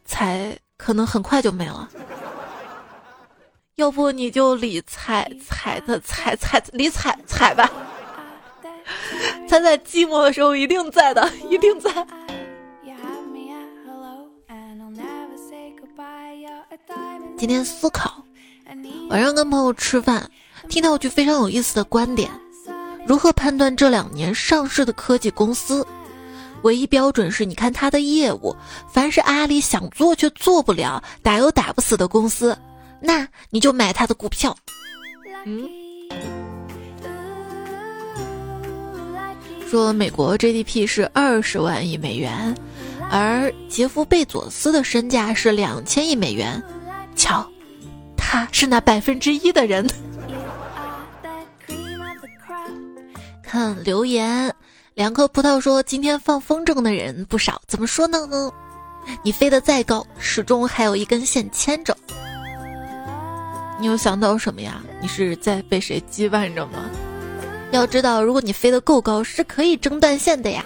[0.03, 1.89] 才可能很快就没了。
[3.75, 7.71] 要不你就理财，财的财财理财财吧。
[9.47, 11.89] 他在寂寞的时候一定在的，一定在。
[17.37, 18.23] 今天思考。
[19.09, 20.29] 晚上跟朋友吃饭，
[20.69, 22.29] 听到一句非常有意思的观点：
[23.05, 25.85] 如何判断这两年上市的科技公司？
[26.61, 28.55] 唯一标准是你看他的业务。
[28.87, 32.55] 凡是阿里想做却做不了、打又打不死的公司，
[33.01, 34.55] 那你就买他的股票。
[35.45, 35.67] 嗯，
[39.67, 42.55] 说美国 GDP 是二十万亿美元，
[43.09, 46.61] 而杰夫·贝佐斯的身价是两千亿美元。
[47.15, 47.45] 瞧。
[48.15, 49.85] 他是那百分之一的人。
[53.43, 54.53] 看留言，
[54.93, 58.17] 两颗葡萄说今天放风筝的人不少，怎么说呢？
[59.23, 61.97] 你飞得再高，始终还有一根线牵着。
[63.81, 64.79] 你有想到什么呀？
[65.01, 66.87] 你是在被谁羁绊着吗？
[67.71, 70.63] 要知道，如果你飞得够高，是可以挣断线的呀。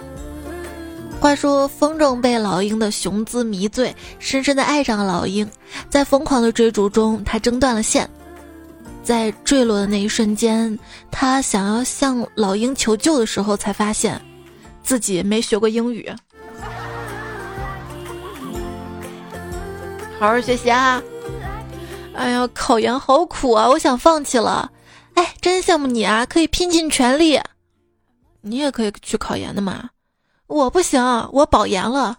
[1.18, 5.48] 话说，风筝被老鹰的雄姿迷醉，深深的爱上了老鹰。
[5.88, 8.06] 在疯狂的追逐中，他挣断了线。
[9.02, 10.78] 在坠落的那一瞬间，
[11.10, 14.20] 他想要向老鹰求救的时候，才发现
[14.82, 16.12] 自己没学过英语。
[20.18, 21.02] 好好学习啊！
[22.16, 24.70] 哎呀，考研好苦啊，我想放弃了。
[25.14, 27.38] 哎，真羡慕你啊，可以拼尽全力。
[28.40, 29.90] 你也可以去考研的嘛。
[30.46, 31.02] 我不行，
[31.32, 32.18] 我保研了。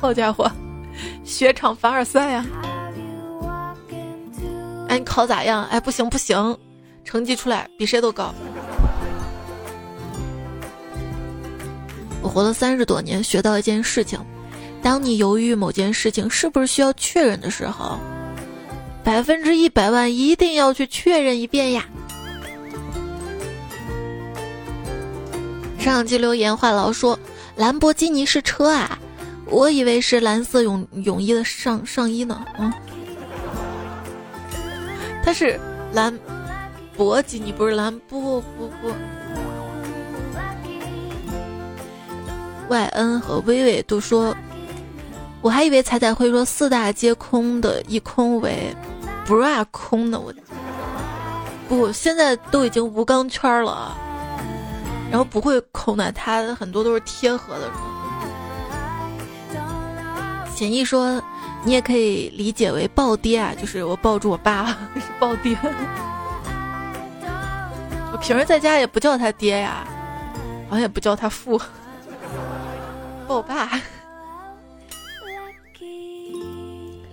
[0.00, 0.50] 好家伙，
[1.24, 2.46] 雪场凡尔赛呀！
[4.88, 5.64] 哎，你考咋样？
[5.66, 6.56] 哎，不行不行，
[7.04, 8.34] 成绩出来比谁都高。
[12.22, 14.18] 我活了三十多年，学到一件事情：
[14.82, 17.98] 当你犹豫某件事情是不是需要确认的时候，
[19.04, 21.84] 百分之一百万一定要去确认一遍呀。
[25.78, 27.18] 上期留言话痨说
[27.54, 28.98] ：“兰博基尼是车啊，
[29.44, 32.72] 我以为是蓝色泳泳衣的上上衣呢。”嗯，
[35.22, 35.60] 它是
[35.92, 36.18] 兰
[36.96, 38.90] 博基尼，不是兰不不不。
[42.70, 44.34] Y N 和微微都说
[45.42, 48.74] ：“我还以为彩彩会说四大皆空的一空为
[49.26, 50.32] bra 空的。”我
[51.68, 53.96] 不，现在都已经无钢圈了。
[55.10, 57.70] 然后不会空的，它很多都是贴合的。
[60.54, 61.22] 简易说，
[61.64, 65.56] 你也可以理解为抱爹啊，就是我抱住我爸是抱爹。
[68.12, 69.86] 我平时在家也不叫他爹呀，
[70.68, 71.60] 好像也不叫他父，
[73.26, 73.80] 抱我爸。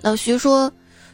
[0.01, 0.71] 老徐说，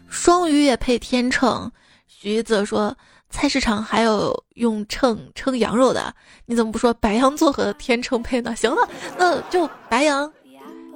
[0.10, 1.72] 双鱼也配天秤。
[2.08, 2.96] 徐子说。
[3.30, 6.16] 菜市场还有用秤称羊肉的，
[6.46, 8.56] 你怎么不说白羊座和天秤配呢？
[8.56, 10.32] 行了，那就白羊、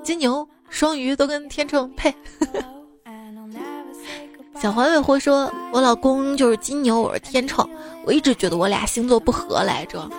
[0.02, 2.15] 金牛、双鱼都跟天秤配。
[4.62, 7.69] 小黄尾狐说：“我老公就是金牛，我是天秤，
[8.06, 10.10] 我一直觉得我俩星座不合来着。”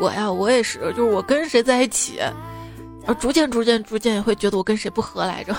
[0.00, 2.18] 我呀，我也是，就是我跟谁在一起，
[3.06, 5.54] 而逐渐、逐渐、逐渐也会觉得我跟谁不合来着。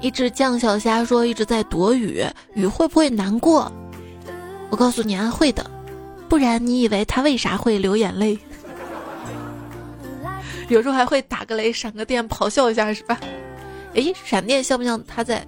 [0.00, 3.70] 一只酱小虾说：“一直在躲雨，雨会不会难过？”
[4.70, 5.68] 我告诉你啊，会的，
[6.28, 8.38] 不然你以为他为啥会流眼泪？
[10.68, 13.18] 有时候还会打个雷、闪个电、咆哮一下，是吧？
[13.94, 15.44] 诶，闪电像不像他在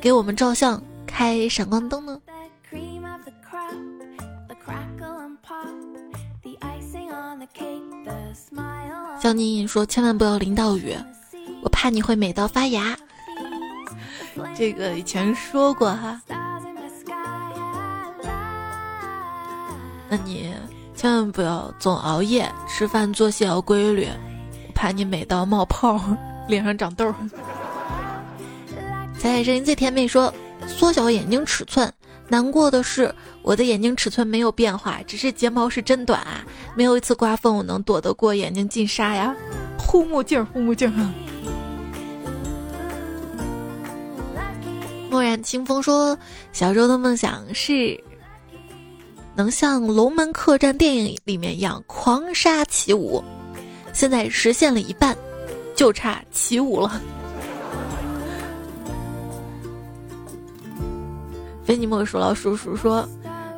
[0.00, 2.18] 给我们照相、开闪光灯呢？
[9.20, 10.94] 小妮说：“千万不要淋到雨，
[11.62, 12.96] 我怕你会美到发芽。”
[14.56, 16.20] 这个以前说过哈，
[20.08, 20.52] 那你
[20.94, 24.08] 千万不要总熬夜，吃饭作息要规律，
[24.66, 26.00] 我怕你美到冒泡，
[26.48, 27.14] 脸上长痘。
[29.18, 30.32] 彩彩声音最甜美说，
[30.66, 31.92] 缩小眼睛尺寸，
[32.28, 39.34] 难过的是我的眼睛尺寸没有变化，只是睫毛是真短啊，没有一次刮风我能躲得过眼睛进沙呀，
[39.78, 40.92] 护目镜，护目镜
[45.10, 46.16] 墨染清风说，
[46.52, 47.98] 小时候的梦想是
[49.34, 53.22] 能像《龙门客栈》电影里面一样狂杀起舞，
[53.92, 55.16] 现在实现了一半，
[55.74, 57.00] 就差起舞了。
[61.64, 63.08] 非你莫属老叔叔说，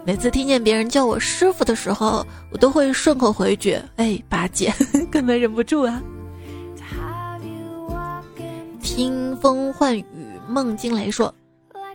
[0.05, 4.73] 每次听见别人叫我师傅的时候，我都会顺口回句：“哎，八戒，
[5.11, 6.01] 根本忍不住啊。”
[8.83, 10.05] 听风唤雨，
[10.49, 11.33] 梦惊雷说：“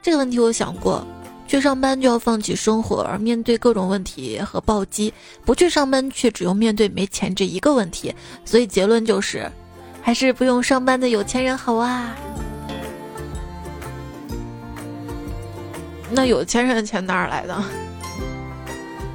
[0.06, 1.04] 这个问题我想过，
[1.48, 5.12] 去上班就要放弃生活，而面对各种问题和暴击；
[5.44, 8.14] 不去上班却只用面对没钱这一个问题。
[8.46, 9.52] 所以结论就是，
[10.04, 12.16] 还是不用上班的有钱人好啊。”
[16.12, 17.64] 那有钱人的钱哪儿来的？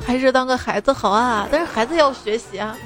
[0.05, 1.49] 还是当个孩子好啊！
[1.53, 2.77] 但是孩子要学习啊。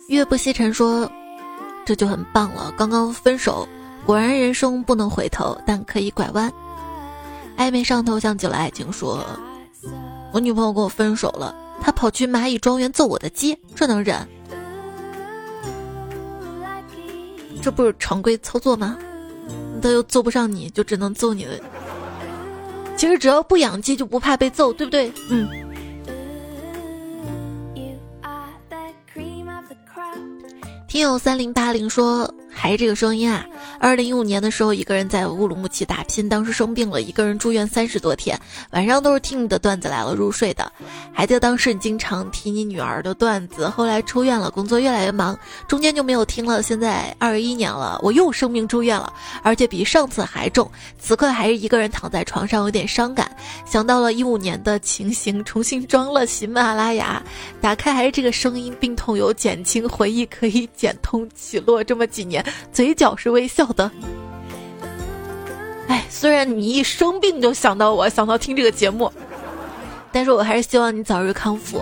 [0.09, 1.11] 月不西沉说
[1.87, 3.69] ：“这就很棒了，刚刚分手，
[4.05, 6.53] 果然人生不能回头，但可以拐弯。”
[7.57, 9.25] 暧昧上头像久了爱情说
[10.33, 14.27] ：“我女朋友跟我分手了，她跑去蚂蚁庄园揍我的鸡，这能忍？
[17.63, 18.99] 这不是常规操作吗？
[19.83, 21.55] 他又揍不上你，就只能揍你了。
[22.97, 25.13] 其实只要不养鸡，就不怕被揍，对不对？
[25.31, 25.49] 嗯。”
[30.87, 33.47] 听友三零八零说：“还是这个声音啊！
[33.81, 38.39] 二零一五年的时候，一个人在乌鲁木齐打拼，当时生病了，一个人住院三十多天，
[38.73, 40.71] 晚上都是听你的段子来了入睡的。
[41.15, 46.63] 还记得当时你经常提你女儿的段子，后来出院了，工作越来越忙，中间就没有听了。
[46.63, 49.11] 现在二一年了，我又生病住院了，
[49.43, 50.71] 而且比上次还重。
[50.99, 57.23] 此刻还是一个人躺在床上，有点伤感，想到了一五年的情形，重新装了喜马拉雅，
[57.63, 63.89] 打开还是这个声音，病痛有减轻，回忆可以。”减通起落这么几年，嘴角是微笑好的。
[65.87, 69.09] 哎，虽然你一生病就想到我，想到听这个节目，
[70.11, 71.81] 但是我还是希望你早日康复。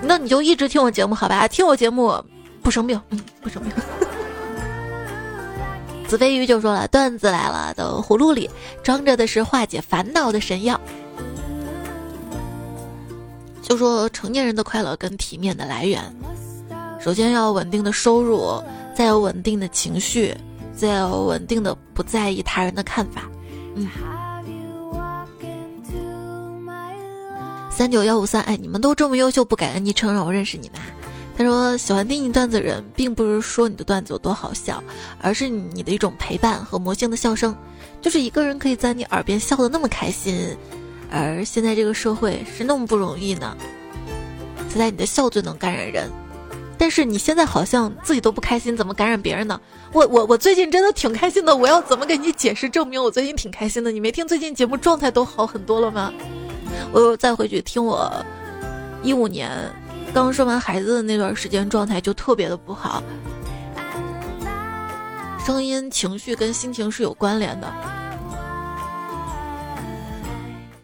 [0.00, 1.46] 那你就一直听我节目好吧？
[1.46, 2.18] 听我节目
[2.62, 3.70] 不生病，嗯，不生病。
[6.08, 8.48] 子飞鱼就说了，段子来了的葫芦里
[8.82, 10.80] 装着的是化解烦恼的神药。
[13.60, 16.02] 就说成年人的快乐跟体面的来源。
[16.98, 18.62] 首先要稳定的收入，
[18.96, 20.34] 再有稳定的情绪，
[20.88, 23.22] 在有稳定的不在意他人的看法。
[23.74, 23.88] 嗯。
[27.70, 30.80] 三九幺五三，哎，你们都这么优秀，不感恩昵称让我认识你们。
[31.36, 34.84] 他说喜欢听你段子的人，并不是说你的段子有多好笑，
[35.20, 37.56] 而是你的一种陪伴和魔性的笑声，
[38.02, 40.54] 就是一个人可以在你耳边笑得那么开心。
[41.10, 43.56] 而现在这个社会是那么不容易呢，
[44.68, 46.10] 现在你的笑最能感染人。
[46.76, 49.60] 但是你现在好像自己都不开心，怎么感染别人呢？
[49.92, 53.92] 我我我最近真的挺开心的，我要怎么给你解释证明我最近挺开心的？
[53.92, 56.12] 你没听最近节目状态都好很多了吗？
[56.92, 58.10] 我又再回去听我
[59.02, 59.50] 一五年
[60.14, 63.02] 刚生完孩子的那段时间状态就特别的不好，
[65.44, 67.70] 声音、情绪跟心情是有关联的。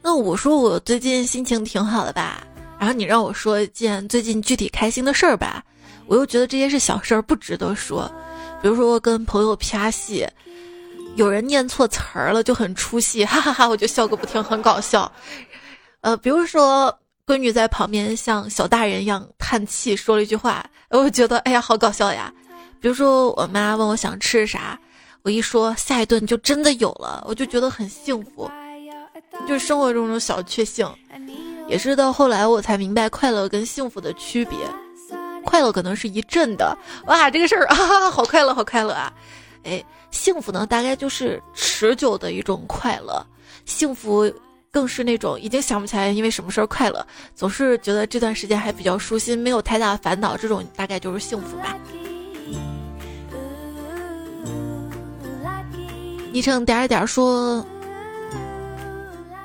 [0.02, 2.42] 那我说我最近心情挺好的吧，
[2.78, 5.64] 然后你让我说一件最近具体开心的事儿吧。
[6.06, 8.10] 我又觉得这些是小事儿，不值得说。
[8.60, 10.26] 比如说，我跟朋友拍戏，
[11.16, 15.10] 有人念错词儿了，就很出戏， 哈哈哈，我就笑个不停，很搞笑。
[16.00, 16.96] 呃，比如说，
[17.26, 22.32] 闺女在旁边像小大人一样叹气，说了一句话，我觉得哎呀，好搞笑呀。
[22.80, 24.78] 比如说，我妈问我想吃啥，
[25.22, 28.50] 我一说下一顿就真的有了，我就觉得很幸福。
[29.46, 30.88] 就是生活中的小确幸，
[31.68, 34.56] 也是到后来我才明白快乐跟幸福的区别。
[35.48, 36.76] 快乐可能是一阵的，
[37.06, 39.10] 哇，这个事儿 啊，好快乐，好快乐啊！
[39.64, 43.24] 哎，幸福呢，大概就是持久的一种快乐。
[43.64, 44.30] 幸福
[44.70, 51.78] 更是那种已经想不起来因为什么事儿快乐，总是觉得这段时间还比较舒心，没有太大烦恼，这种大概就是幸福吧。
[56.30, 57.64] 昵称点儿点儿说：“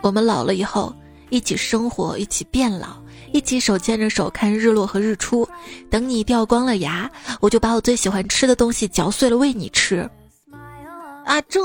[0.03, 0.93] 我们老了以后，
[1.29, 3.01] 一起生活，一起变老，
[3.33, 5.45] 一起手牵着手看日落和日出。
[5.89, 7.09] 等你掉光了牙，
[7.41, 10.09] 我就把我最喜欢吃的东西嚼碎了喂你吃。
[11.25, 11.59] 啊，这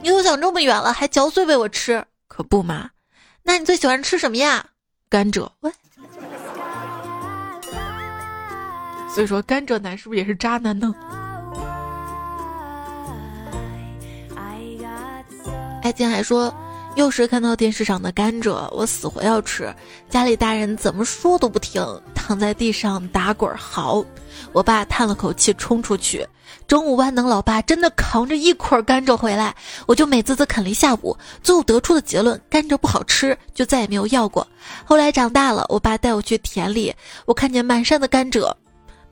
[0.00, 2.90] 你都想这么远了，还嚼碎喂我吃，可不嘛？
[3.42, 4.64] 那你最喜欢吃什么呀？
[5.08, 5.48] 甘蔗。
[5.60, 5.72] 喂，
[9.12, 10.94] 所以说甘蔗男是不是也是渣男呢？”
[15.82, 16.52] 爱静还说，
[16.96, 19.72] 又是看到电视上的甘蔗，我死活要吃。
[20.08, 21.84] 家里大人怎么说都不听，
[22.14, 23.54] 躺在地上打滚儿。
[23.54, 24.02] 好，
[24.52, 26.26] 我爸叹了口气，冲出去。
[26.66, 29.54] 中午万能老爸真的扛着一捆甘蔗回来，
[29.86, 31.14] 我就美滋滋啃了一下午。
[31.42, 34.46] 最后得出的结论，甘蔗不好吃，就再也没有要过。
[34.82, 36.94] 后来长大了，我爸带我去田里，
[37.26, 38.50] 我看见满山的甘蔗，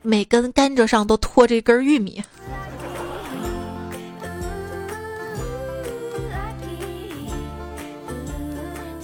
[0.00, 2.22] 每根甘蔗上都拖着一根玉米。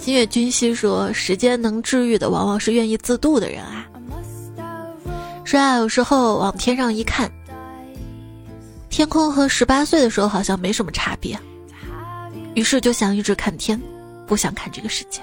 [0.01, 3.85] 新月君熙说：“时间能治愈的，往往是愿意自渡的人啊。”
[5.45, 7.31] 说啊，有时候往天上一看，
[8.89, 11.39] 天空和十八岁的时候好像没什么差别，
[12.55, 13.79] 于是就想一直看天，
[14.25, 15.21] 不想看这个世界。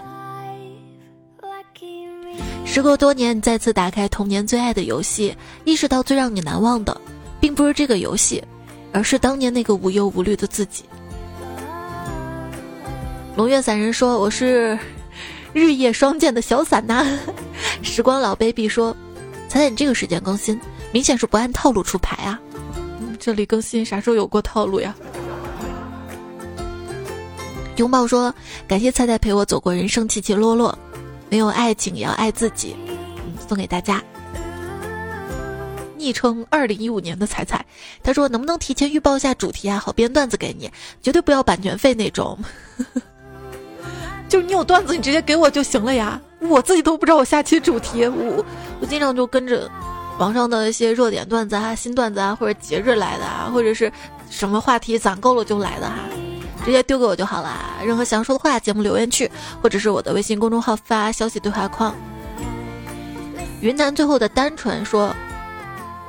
[2.64, 7.00] 时隔多年，再次打开童年最爱的游戏，意识到最让你难忘的，
[7.40, 8.40] 并不是这个游戏，
[8.92, 10.84] 而是当年那个无忧无虑的自己。
[13.38, 14.76] 龙月散人说：“我是
[15.52, 17.06] 日夜双剑的小伞呐。
[17.84, 18.92] ”时光老 baby 说
[19.48, 20.60] ：“彩彩你这个时间更新，
[20.90, 22.40] 明显是不按套路出牌啊！
[23.00, 24.92] 嗯，这里更新啥时候有过套路呀？”
[27.78, 28.34] 拥抱说
[28.66, 30.76] ：“感谢菜菜陪我走过人生起起落落，
[31.30, 32.74] 没有爱情也要爱自己。”
[33.24, 34.02] 嗯，送给大家。
[35.96, 37.64] 昵称二零一五年的彩彩，
[38.02, 39.78] 他说：“能不能提前预报一下主题啊？
[39.78, 40.68] 好编段子给你，
[41.00, 42.36] 绝对不要版权费那种。”
[44.28, 46.20] 就你有段子，你直接给我就行了呀！
[46.40, 48.44] 我自己都不知道我下期主题，我
[48.80, 49.68] 我经常就跟着
[50.18, 53.90] 网上的一些热点段子啊、新段子啊，或者节日来的啊，或者是
[54.30, 55.96] 什么话题攒够了就来的哈，
[56.64, 57.50] 直接丢给我就好了。
[57.82, 59.30] 任何想说的话，节目留言区
[59.62, 61.94] 或者是我的微信公众号发消息对话框。
[63.60, 65.12] 云南最后的单纯说：“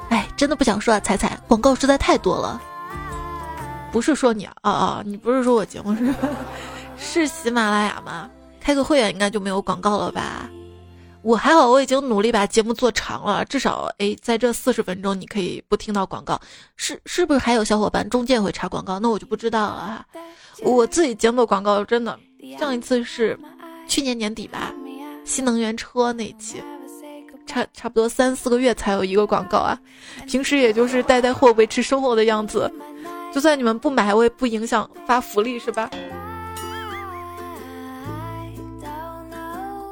[0.09, 2.61] 哎，真的不想说啊，彩彩，广告实在太多了。”
[3.91, 6.13] 不是说你啊啊，你不是说我节目是？
[6.99, 8.29] 是喜马拉雅吗？
[8.59, 10.49] 开个会员应该就没有广告了吧？
[11.21, 16.39] 我还好，我已经努力把节目做长了，至少哎，在这四十分钟你可以不听到广告。
[16.77, 18.99] 是是不是还有小伙伴中间会插广告？
[18.99, 20.05] 那我就不知道了。
[20.61, 22.17] 我自己节目广告真的，
[22.57, 23.37] 上一次是
[23.87, 24.73] 去年年底吧，
[25.25, 26.61] 新能源车那期，
[27.45, 29.77] 差差不多三四个月才有一个广告啊。
[30.27, 32.71] 平时也就是带带货维持生活的样子，
[33.33, 35.89] 就算你们不买，我也不影响发福利是吧？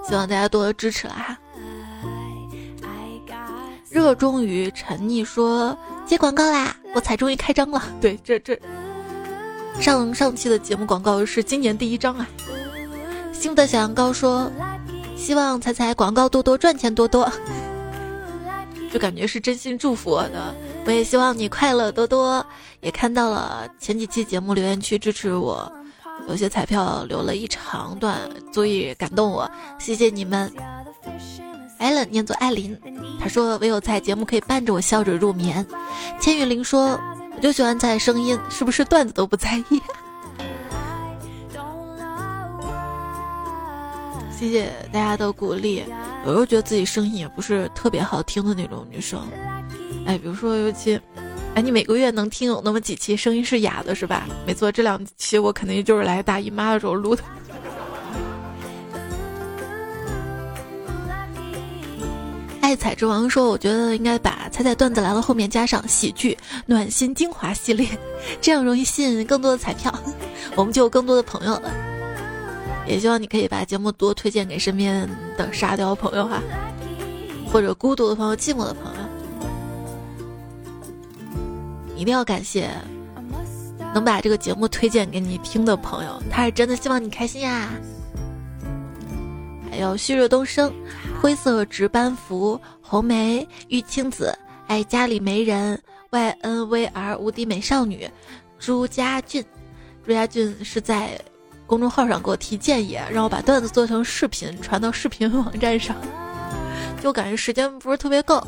[0.08, 1.38] 希望大家多多支持了哈。
[3.90, 7.82] 热衷于沉溺说接广告啦，我才终于开张了。
[8.00, 8.58] 对，这这
[9.82, 12.28] 上上期的节目广告是今年第一张啊。
[13.34, 14.52] 幸福的小羊羔说，
[15.16, 17.32] 希望彩彩广告多多，赚钱多多。
[18.92, 20.56] 就感觉是真心祝福我的。
[20.86, 22.46] 我也希望你快乐多多。
[22.80, 25.70] 也看到了前几期节目留言区支持我。
[26.28, 28.18] 有些彩票留了一长段，
[28.52, 29.50] 足以感动我，
[29.80, 30.52] 谢谢你们。
[31.78, 32.76] 艾伦念作艾琳，
[33.22, 35.66] 他说唯有在节目可以伴着我笑着入眠。
[36.20, 37.00] 千羽灵说，
[37.36, 39.82] 我就喜欢在声音，是不是段子都不在意？
[44.38, 45.84] 谢谢大家的鼓励。
[46.26, 49.22] 有时候觉得自己声音也不是特别好听的那种女生，
[50.06, 51.00] 哎，比如说尤其。
[51.58, 54.28] 哎，你每个月能听有那么几期声音是哑的，是吧？
[54.46, 57.24] 没错，这两期我肯定就是来大姨妈的时候录的。
[62.62, 66.38] 爱彩之王说：“我觉得应该把彩彩段子来了后面加上喜剧
[66.68, 67.88] 暖心精华系列，
[68.40, 69.92] 这样容易吸引更多的彩票，
[70.56, 71.74] 我们就有更多的朋友了。
[72.86, 76.40] 也希望你可以把节目多推荐给身边的沙雕朋友哈，
[77.52, 79.02] 或者孤独的朋友、寂寞的朋友。”
[81.98, 82.70] 一定要感谢
[83.94, 87.70] 能把这个节目推荐给你听的朋友，他是真的希望你开心呀。
[89.70, 90.72] 还有旭日东升、
[91.20, 94.38] 灰色值班服、红梅、玉清子、
[94.68, 95.80] 爱家里没人、
[96.12, 98.10] Y N V R 无敌美少女、
[98.60, 99.44] 朱家俊。
[100.06, 101.20] 朱家俊是在
[101.66, 105.96] 公众号上给我提建议，让我把段子做成视频传到视频网站上，
[107.02, 108.46] 就感觉时间不是特别够。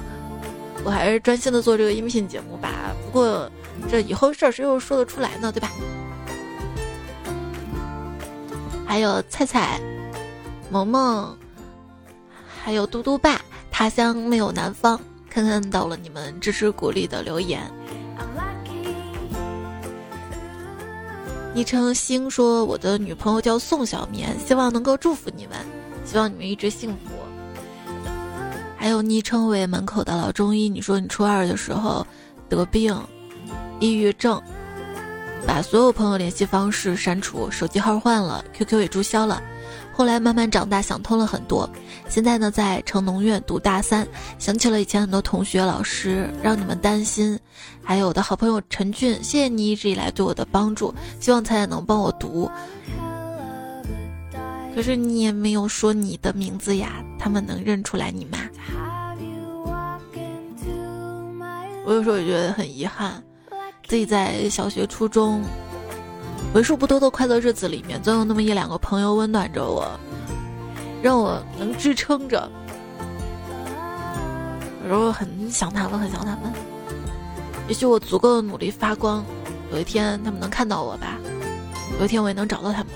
[0.84, 2.96] 我还是专心的做这个音频节目吧。
[3.06, 3.52] 不过
[3.90, 5.52] 这以后事儿谁又说得出来呢？
[5.52, 5.72] 对吧？
[8.86, 9.80] 还有菜菜、
[10.72, 11.38] 萌萌，
[12.64, 13.40] 还有嘟嘟爸。
[13.72, 15.00] 他乡没有南方，
[15.30, 17.62] 看看到了你们支持鼓励的留言。
[21.54, 25.58] 昵称星说：“我的女朋友叫宋小棉，希望能够祝福你们，
[26.04, 27.12] 希望你们一直幸福。”
[28.80, 32.08] 还有昵称为门口的老中医，你说你初二的时候
[32.48, 32.98] 得病，
[33.82, 34.42] 抑郁症，
[35.46, 39.42] 把所有朋友联系方式删除，手机号换了，QQ 也注销了。
[39.94, 41.70] 后来慢慢长大，想通了很多。
[42.08, 44.08] 现在呢，在城农院读大三，
[44.38, 47.38] 想起了以前很多同学、老师，让你们担心。
[47.84, 52.50] 还有我的好朋友陈俊，谢谢你一直以来对我的帮助，希望彩彩能帮我读。
[54.80, 58.38] 可是你也没有说你的名字呀，他们能认出来你吗？
[61.86, 63.22] 我有时候也觉得很遗憾，
[63.90, 65.44] 自己在小学、初中
[66.54, 69.86] 为数不多的快乐日子里面，总有那么一两个朋友温暖着我，
[71.04, 72.50] 让我能支撑着。
[74.84, 76.54] 有时候很想他们，很想他们。
[77.68, 79.26] 也许我足够的努力发光，
[79.74, 81.18] 有一天他们能看到我吧，
[82.00, 82.89] 有一天我也能找到他们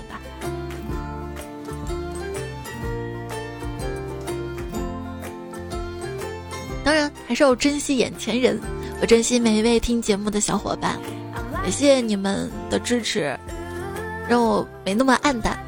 [7.34, 8.60] 还是要珍惜眼前人。
[9.00, 10.96] 我珍惜每一位听节目的小伙伴，
[11.64, 13.36] 也谢谢你们的支持，
[14.28, 15.58] 让我没那么暗淡。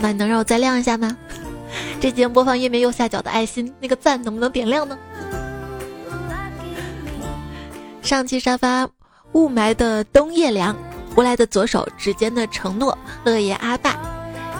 [0.00, 1.14] 那你能让我再亮一下吗？
[2.00, 4.96] 这节目播放页面右下角的爱心那个赞能不能点亮呢？
[8.00, 8.88] 上期沙发，
[9.32, 10.74] 雾霾的冬夜凉，
[11.14, 13.98] 无来的左手指尖的承诺，乐爷阿爸。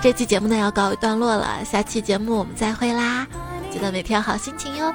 [0.03, 3.27] 这期节目呢要告一段落了，下期节目我们再会啦！
[3.73, 4.93] 记得每天好心情哟。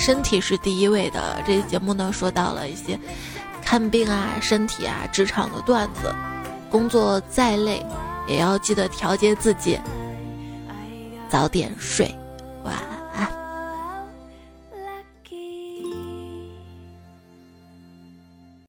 [0.00, 1.42] 身体是第一位的。
[1.46, 2.98] 这期节目呢，说到了一些
[3.62, 6.12] 看病啊、身体啊、职场的段子。
[6.70, 7.84] 工作再累，
[8.26, 9.78] 也要记得调节自己，
[11.28, 12.14] 早点睡。
[12.64, 12.99] 晚安